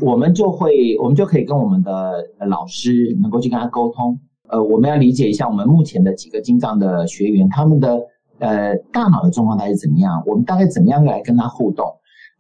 [0.03, 2.13] 我们就会，我们就可以跟我们的
[2.49, 4.19] 老师能够去跟他沟通。
[4.51, 8.01] 呃，我们要理解一下我们目前的几个精障的学员，他们的
[8.39, 11.87] 呃大脑的状况他是怎么样，我们大概怎么样来跟他互动？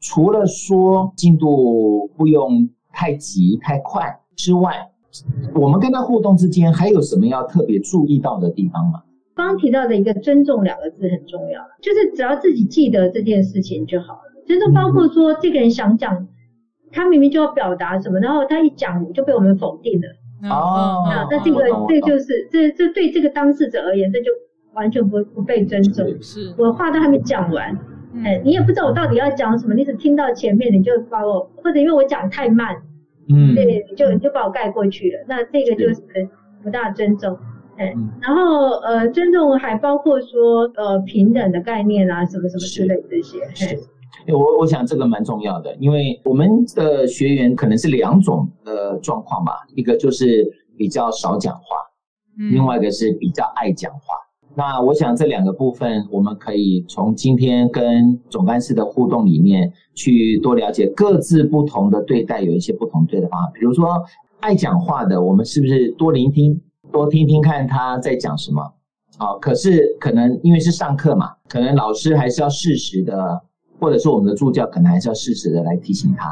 [0.00, 4.90] 除了说进度不用太急太快之外，
[5.54, 9.02] 我们跟他互动之间还有什么要特别注意到的地方吗？
[9.36, 14.42] 刚刚提到的一个尊重两个字很重要，就是只要自己记得这件事情就好了。
[14.46, 16.26] 尊重包括说，这个人想讲，
[16.90, 20.08] 他明明就要表达什么，然后他一讲就被我们否定了。
[20.48, 24.30] 哦，那那这个这就是这这对这个当事者而言，这就
[24.72, 26.06] 完全不不被尊重。
[26.22, 27.76] 是，我话都还没讲完，
[28.24, 32.76] 哎，你也不知道我到底要讲什么，你只听到前面，你就把我或者因为我讲太慢，
[33.28, 35.24] 嗯，对，你就你就把我盖过去了。
[35.28, 36.00] 那这个就是
[36.62, 37.36] 不大尊重。
[37.78, 43.38] 嗯，然后呃，尊重还包括说呃平等的概念啊，什么什么之类这些。
[44.28, 51.62] 我我想这个蛮重要的，因为我们的学员可能是两种的状况吧，一个就是比较少讲话，
[52.38, 54.00] 嗯，另外一个是比较爱讲话。
[54.54, 63.50] 那我想这两个部分，我们可以从今天跟总干事的互动里面去多了解各自不同的对待，有一些不同对的方法。
[63.54, 64.02] 比如说
[64.40, 66.60] 爱讲话的，我们是不是多聆听？
[66.90, 68.60] 多听听看他在讲什么，
[69.18, 73.40] 啊，可是可能因为是上课嘛，可能老师还是要适时的，
[73.80, 76.28] 或者是我们的助教可能还是要适时的来提醒他，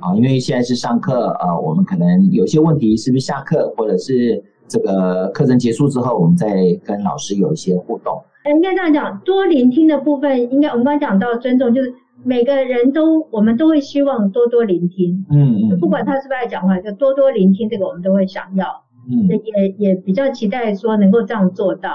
[0.00, 6.48] 啊，因为现在是上课，啊，我们可能有些问题是不是下课，或者是这个课程结束之后，我们再
[6.84, 8.20] 跟老师有一些互动。
[8.46, 11.92] 应该这样讲，多聆听的部分，应该我们刚刚讲到尊重，就是
[12.24, 18.66] 每个人都我们都会希望多多聆听，嗯嗯，不管他是不是爱讲话，就多多聆听，这个我们都会想要。
[19.10, 21.90] 嗯，也也比较期待说能够这样做到。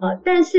[0.00, 0.58] 啊，但是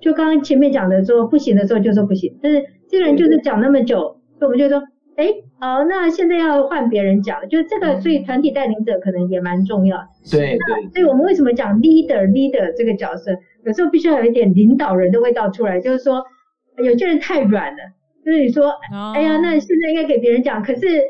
[0.00, 2.62] 就刚刚前面讲的说不行的时候就说不行，但是
[2.94, 4.80] 这个人就是讲那么久，所以我们就说，
[5.16, 5.26] 哎，
[5.58, 9.98] 好，那现在要换别人讲，就这个，所以团体带领者可能也蛮重要。
[10.30, 13.32] 对对，所以我们为什么讲 leader leader 这个角色，
[13.64, 16.24] 有时候必须要有一点领导人的味道出来，就是说
[16.78, 17.82] 有些人太软了，
[18.24, 18.72] 就是你说，
[19.14, 21.02] 哎呀，那现在应该给别人讲，可是。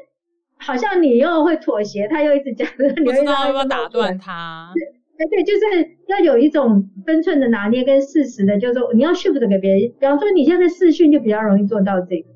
[0.57, 4.73] 好像你又会妥协，他又一直讲，你不知道要不要打断他。
[5.17, 5.61] 对，对，就是
[6.09, 9.81] 要有一种分寸的拿捏跟适时的，就是说你要 shift 给别人。
[9.99, 12.29] 比方说你现在视讯就比较容易做到这个。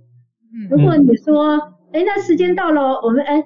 [0.55, 0.69] 嗯。
[0.71, 1.57] 如果你说，
[1.93, 3.45] 哎、嗯，那时间到了，我们哎，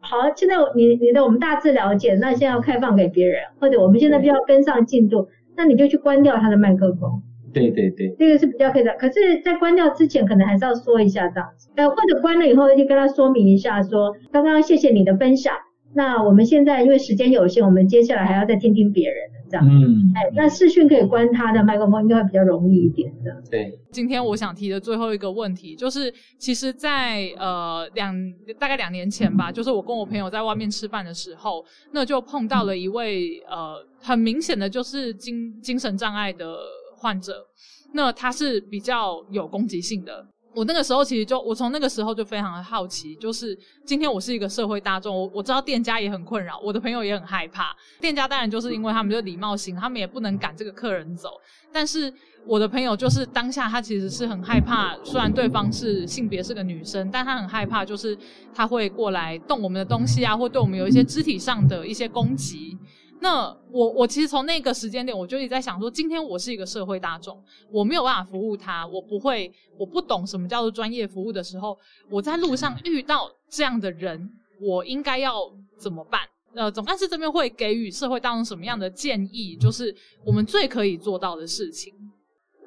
[0.00, 7.22] 好，现在你你的我们大致了解，那现在要开放给别人，或者我们现在必须要跟上进度，那你就去关掉他的麦克风。
[7.54, 8.92] 对对对，这个是比较可以的。
[8.98, 15.54] 可是，在关掉之前，可能还是要说一下这样子，呃，或者关了以后就跟他说明一下说，说刚刚谢谢你的分享。
[15.96, 19.66] 那我们现在因为时间有限，我们接下来还要再听听别人的这样。
[19.66, 23.42] 嗯，哎，那视讯可以关他的麦克风，应该会比较容易一点的。
[23.50, 28.14] 对，今天我想提的最后一个问题，就是其实在，在呃两
[28.58, 36.56] 大概两年前吧，就是我跟我朋友在外面吃饭的时候，那就碰到了一位呃很明显的就是精精神障碍的。
[36.98, 37.46] 患者，
[37.92, 47.76] 那他是比较有攻击性的，我那个时候其实就，我从那个时候就非常的好奇，就是今天我是一个社会大众，我我知道店家也很困扰，我的朋友也很害怕。
[48.00, 51.28] 店家当然就是因为他们就礼貌性，他们也不能赶这个客人走。
[51.70, 52.10] 但是
[52.46, 58.16] 我的朋友就是当下他其实是很害怕，虽然对方是性别是个女生，但他很害怕，就是
[58.54, 62.78] 他会过来动我们的东西啊，或对我们有一些肢体上的一些攻击。
[63.20, 71.76] 那我我其实从那个时间点，我就一直在想说，今天我是一个社会大众，我没有办法服务他，我不会，我不懂什么叫做专业服务的时候，
[72.10, 75.34] 我在路上遇到这样的人，我应该要
[75.78, 76.20] 怎么办？
[76.54, 79.56] 呃，总干事这边会给予社会大众什么样的建议？
[79.60, 81.92] 就是我们最可以做到的事情。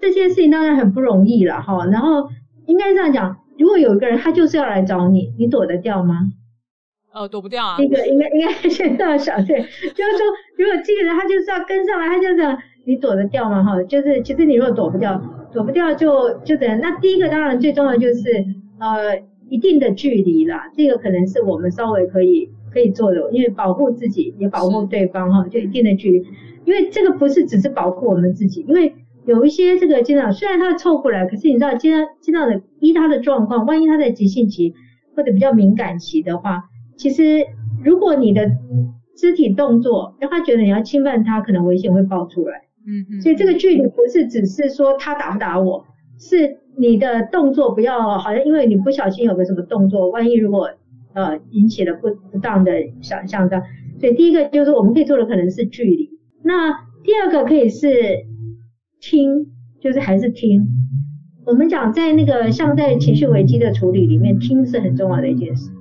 [0.02, 2.30] 这件事情当然很不容易了哈，然后
[2.68, 6.32] 应该这样讲，如果有一个人他就是要来找你，你躲得掉吗？
[7.12, 7.76] 呃，躲不掉啊。
[7.78, 10.26] 这个应该应该先这样想，对，就是说，
[10.58, 13.64] 如果这个人他就是要跟上来，他就这样，你躲得掉吗？
[13.64, 15.20] 哈，就是其实你如果躲不掉，
[15.52, 16.80] 躲不掉就就等。
[16.80, 18.46] 那第一个当然最重要就是
[18.80, 19.18] 呃
[19.50, 26.28] 一定的距离啦，这个可能是我们稍微可以可以做的，因为保护自己也保护对方哈，就一定的距离。
[26.66, 28.94] 因为这个不是只是保护我们自己，因为
[29.26, 34.76] 有一些这个经常虽然他凑过来，可是你知道经常经常的依他的状况，万一他在急性期
[35.16, 36.66] 或者比较敏感期的话。
[37.00, 37.46] 其实，
[37.82, 38.46] 如果你的
[39.16, 42.58] 肢体动作让他觉得你要侵犯他，可能危险会爆出来。
[42.86, 43.22] 嗯嗯。
[43.22, 45.86] 所以这个距离不是只是说他打不打我，
[46.20, 50.72] 是你的动作不要好像因为你不小心有个什么动作，万一如果
[51.14, 53.64] 呃引起了不不当的想象的。
[53.98, 56.10] 所以第一个就是我们可以做的可能是距离。
[56.44, 56.72] 那
[57.06, 57.88] 第二个可以是
[59.00, 59.48] 听，
[59.80, 60.68] 就是还是听。
[61.46, 65.72] 我们讲在那个像在情绪危机的处理里面，听是很重要的一件事。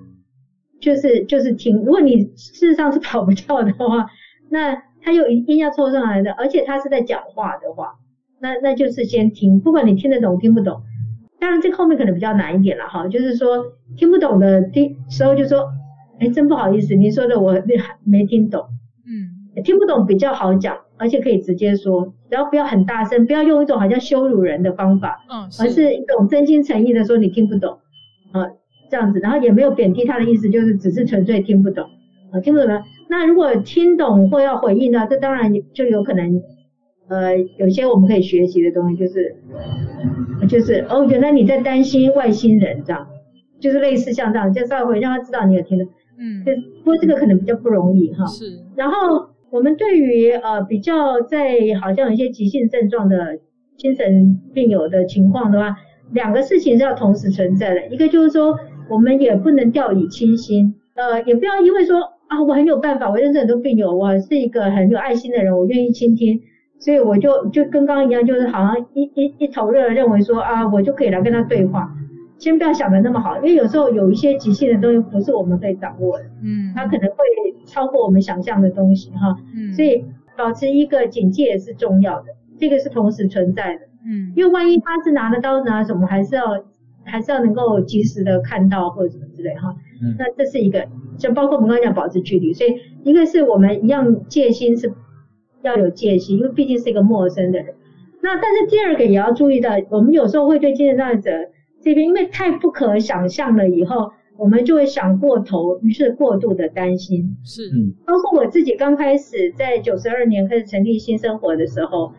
[0.80, 4.06] 就是就是听，如果你事实上是跑不掉的话，
[4.48, 7.94] 那他又一定要凑上来的，而且他是在讲话的话，
[8.40, 10.80] 那那就是先听，不管你听得懂听不懂。
[11.40, 13.64] 当然这个后面可能比较难一点了哈，就是说
[13.96, 14.70] 听不懂的
[15.08, 15.68] 时候就说，
[16.18, 17.54] 哎，真不好意思，你说的我
[18.04, 18.64] 没听懂。
[19.06, 27.78] 嗯，听不懂比较好讲，而且可以直接说，然后不要很大声，不要用一种好像羞辱人的方法，嗯，而是一种真心诚意的说你听不懂，
[28.32, 28.46] 啊。
[28.90, 31.84] 这样子，然后也没有贬低他的意思，就是只是纯粹听不懂，
[32.32, 32.68] 啊，听不懂。
[33.10, 36.42] 那如果听懂或要回应呢，这当然就有可能，
[37.08, 39.34] 呃，有些我们可以学习的东西，就是，
[40.46, 43.06] 就是哦，原来你在担心外星人这样，
[43.60, 45.88] 就是类似像这样，就稍微让他知道你有听懂。
[46.18, 46.44] 嗯。
[46.44, 46.52] 就
[46.84, 48.26] 不过这个可能比较不容易哈。
[48.26, 48.44] 是。
[48.76, 53.38] 然后我们对于呃比较在好像有一些急性症状的
[53.78, 55.76] 精神病友的情况的话，
[56.12, 58.58] 两个事情是要同时存在的，一个就是说。
[58.88, 66.40] 我们也不能掉以轻心，呃，也不要因为说啊，我很有办法，我认识很多病友，我是一个很有爱心的人，我愿意倾听，
[66.78, 71.90] 所以我就就跟刚刚一样，就是好像一一一头热，认为说啊，我就可以来跟他对话。
[72.38, 77.16] 先不要想的那么好，因为有时候有一些急性的东西不是我们可以掌握的，嗯，它可能会
[77.66, 80.04] 超过我们想象的东西哈，嗯，所以
[80.36, 82.26] 保持一个警戒也是重要的，
[82.58, 86.44] 这个是同时存在的，嗯，因为万一他是拿着刀子拿什么，还是要。
[87.08, 94.92] 还是要能够及时的看到或者什么之类哈，嗯，那这是一个，就包括我们刚才讲保持距离，所以一个是我们一样戒心是
[95.62, 97.74] 要有戒心，因为毕竟是一个陌生的人。
[98.20, 101.30] 那但是第二个也要注意到，我们有时候会对精神障碍者
[101.80, 107.36] 这边，因为太不可想象了，以后我们就会想过头，于是过度的担心。
[107.44, 112.12] 是，嗯，包括我自己刚开始在九十二年开始成立新生活的时候，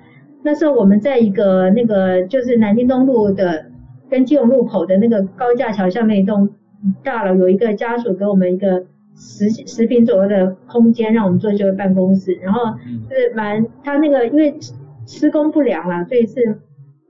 [0.43, 3.65] 那时候我们在一个那个就是南京东路的。
[4.09, 6.49] 跟基隆路口的那个高架桥下面一栋
[7.03, 12.33] 大楼，有一个家属给我们一个十十平左右的空间，让我们做这个办公室。
[12.41, 12.61] 然后
[13.09, 14.55] 是蛮，他那个因为
[15.05, 16.59] 施工不良啦，所以是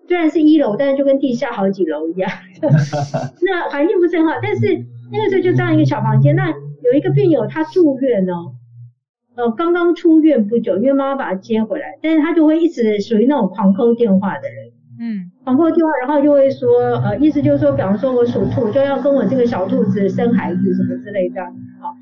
[0.07, 2.29] 虽然是一楼，但是就跟地下好几楼一样。
[2.61, 6.35] 那环境不是很好，但是那个时候就这样一个小房间。
[6.35, 8.53] 那有一个病友他住院哦，
[9.35, 14.71] 呃，刚刚出院不久，因为妈妈把他接回来，但是他就会一直属于那种狂扣电话的人。
[14.99, 16.69] 嗯，狂扣电话，然后就会说，
[17.03, 21.41] 呃，意思就是说，比方说我属兔，就要跟我这个小兔子生孩子什么之类的，
[21.81, 21.95] 好，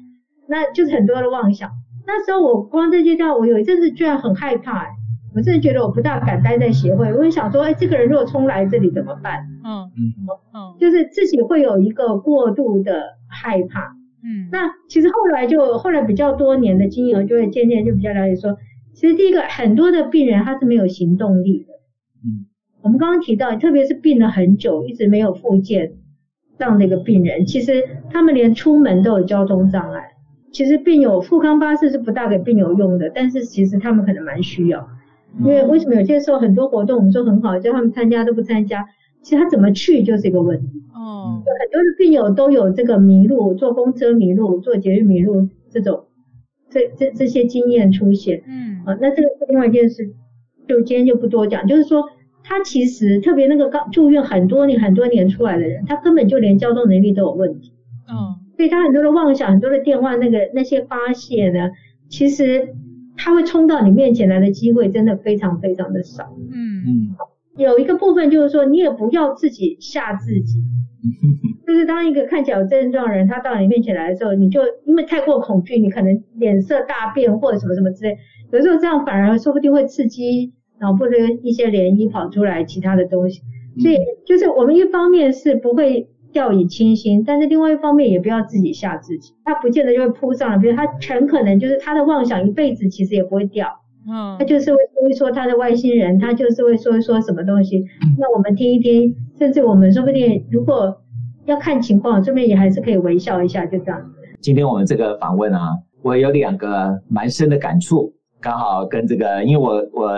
[0.48, 1.70] 那就是很多的妄想。
[2.06, 4.88] 那时候我光这些电话，我有一阵子居然很害怕，哎，
[5.36, 9.40] 我真的觉得我不大敢待在协会，我就想说，哎，这个人如果冲来这里怎么办？
[9.64, 10.14] 嗯嗯
[10.54, 13.96] 嗯，就是自己会有一个过度的害怕。
[14.24, 18.58] 嗯，那其实后来就后来比较多年的经营，就会渐渐就比较了解说，
[18.94, 21.74] 其实第一个很多的病人他是没有行动力的。
[22.26, 22.48] 嗯。
[22.88, 25.92] 我们刚刚提到，特别是病了很久，一直没有复健
[26.58, 30.12] 这样的一个病人，其实他们连出门都有交通障碍。
[30.54, 34.88] 其实病友富康巴士是不大给病友用的，但是其实他们可能蛮需要，
[35.40, 38.86] 因为为什么有些时候很多活动我们说很好，叫他们参加都不参加，
[39.22, 40.82] 其实他怎么去就是一个问题。
[40.96, 46.06] 哦，有很多的病友都有这个迷路，坐公车迷路，坐捷运迷路这种，
[46.70, 48.44] 这这这些经验出现。
[48.48, 50.10] 嗯，啊，那这个是另外一件事，
[50.70, 51.68] 就今天就不多讲。
[51.68, 52.04] 就是说，
[52.48, 57.74] 他其实特别那个刚住院很多年很多年出来的人，他根本就连交通能力都有问题。
[58.08, 61.70] 嗯，所以他很多的妄想，很多的电话那个那些发泄呢，
[62.08, 62.70] 其实
[63.18, 66.24] 他会冲到你面前来的机会真的非常非常的少。
[66.54, 67.16] 嗯嗯。
[67.58, 70.62] 有一个部分就是说，你也不要自己吓自己，
[71.68, 78.16] 就是当一个看起来有症状的人，他到你面前来的时候，你就因为太过恐惧，你可能脸色大变或者什么什么之类，
[78.52, 81.12] 有时候这样反而说不定会刺激脑部的
[81.44, 83.42] 一些涟漪跑出来其他的东西。
[83.80, 93.68] 所以就是我们一方面是不会掉以轻心，但是另外一方面也不要自己吓自己，他不见得就会扑上来，比如他很可能就是他的妄想一辈子其实也不会掉。
[94.10, 97.84] 嗯，他就是会说一说他的外星人，他就是会说一说什么东西。
[98.18, 100.96] 那我们听一听，甚至我们说不定如果
[101.46, 104.18] 要看情况，顺便也还是可以微笑一下，就这样子。
[104.40, 105.72] 今天我们这个访问啊，
[106.02, 110.12] 我有两个蛮深的感触，刚好跟这个，因为我我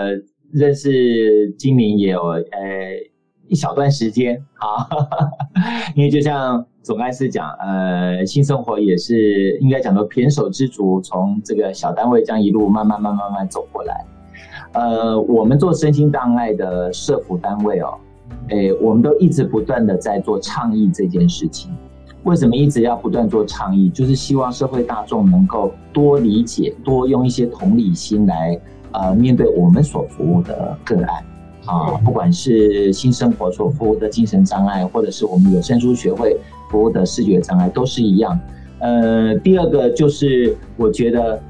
[0.51, 2.43] 认识金明也有呃
[3.47, 4.87] 一小段时间啊，
[5.95, 6.65] 因为就像。
[6.81, 14.05] 总干事讲，呃，新生活也是应该讲说胼手胝足，从这个小单位这样一路慢慢慢慢慢走过来。
[14.71, 17.93] 呃，我们做身心障碍的社福单位哦，
[18.47, 21.69] 诶，我们都一直不断的在做倡议这件事情。
[22.23, 23.87] 为什么一直要不断做倡议？
[23.89, 28.59] 就是希望社会大众能够多理解，多用一些同理心来
[28.91, 31.23] 呃面对我们所服务的个案
[31.65, 36.37] 啊，不管是新生活所服务的精神障碍，或者是我们有声书学会。
[36.71, 38.39] 服务的视觉障碍都是一样，
[38.77, 41.41] 呃，第二个就是我觉得，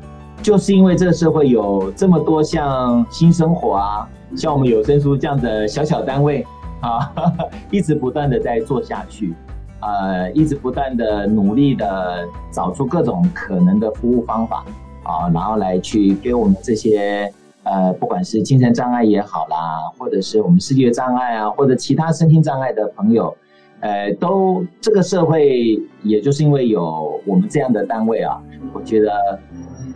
[0.42, 6.48] 就是因为这个社会有这么多像新生活啊，像我们有声书这样的小小单位
[6.80, 7.12] 啊，
[7.70, 9.34] 一直不断的在做下去，
[9.82, 14.64] 呃，一直不断的努力的找出各种可能的服务方法
[15.10, 17.32] 啊，然后来去给我们这些
[17.64, 23.36] 呃，不管是精神障碍也好啦，或者是我们视觉障碍啊，或者其他身心障碍的朋友。
[23.82, 28.38] 呃，都这个社会，也就是因为有我们这样的单位啊，
[28.74, 29.40] 我觉得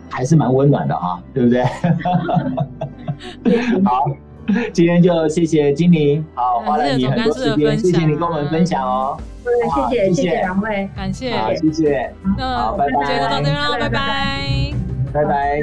[0.08, 1.62] 还是蛮温暖的哈，对不对？
[3.84, 4.06] 好，
[4.72, 9.18] 今天就谢谢金玲，好，花了你很多时间，谢谢你跟我们分享哦。
[9.44, 15.60] 谢谢谢谢两位，感谢，好，谢谢，好，拜拜，今天就到这边了，拜拜，拜拜。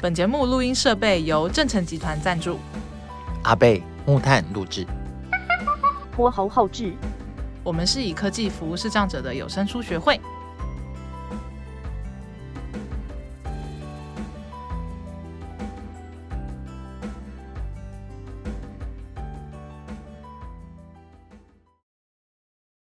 [0.00, 2.58] 本节目录音设备由正成集团赞助，
[3.44, 3.80] 阿贝。
[4.04, 4.84] 木炭录制，
[6.10, 6.92] 泼猴后置。
[7.62, 10.20] 我们是以科技服务视障者的有声书学会。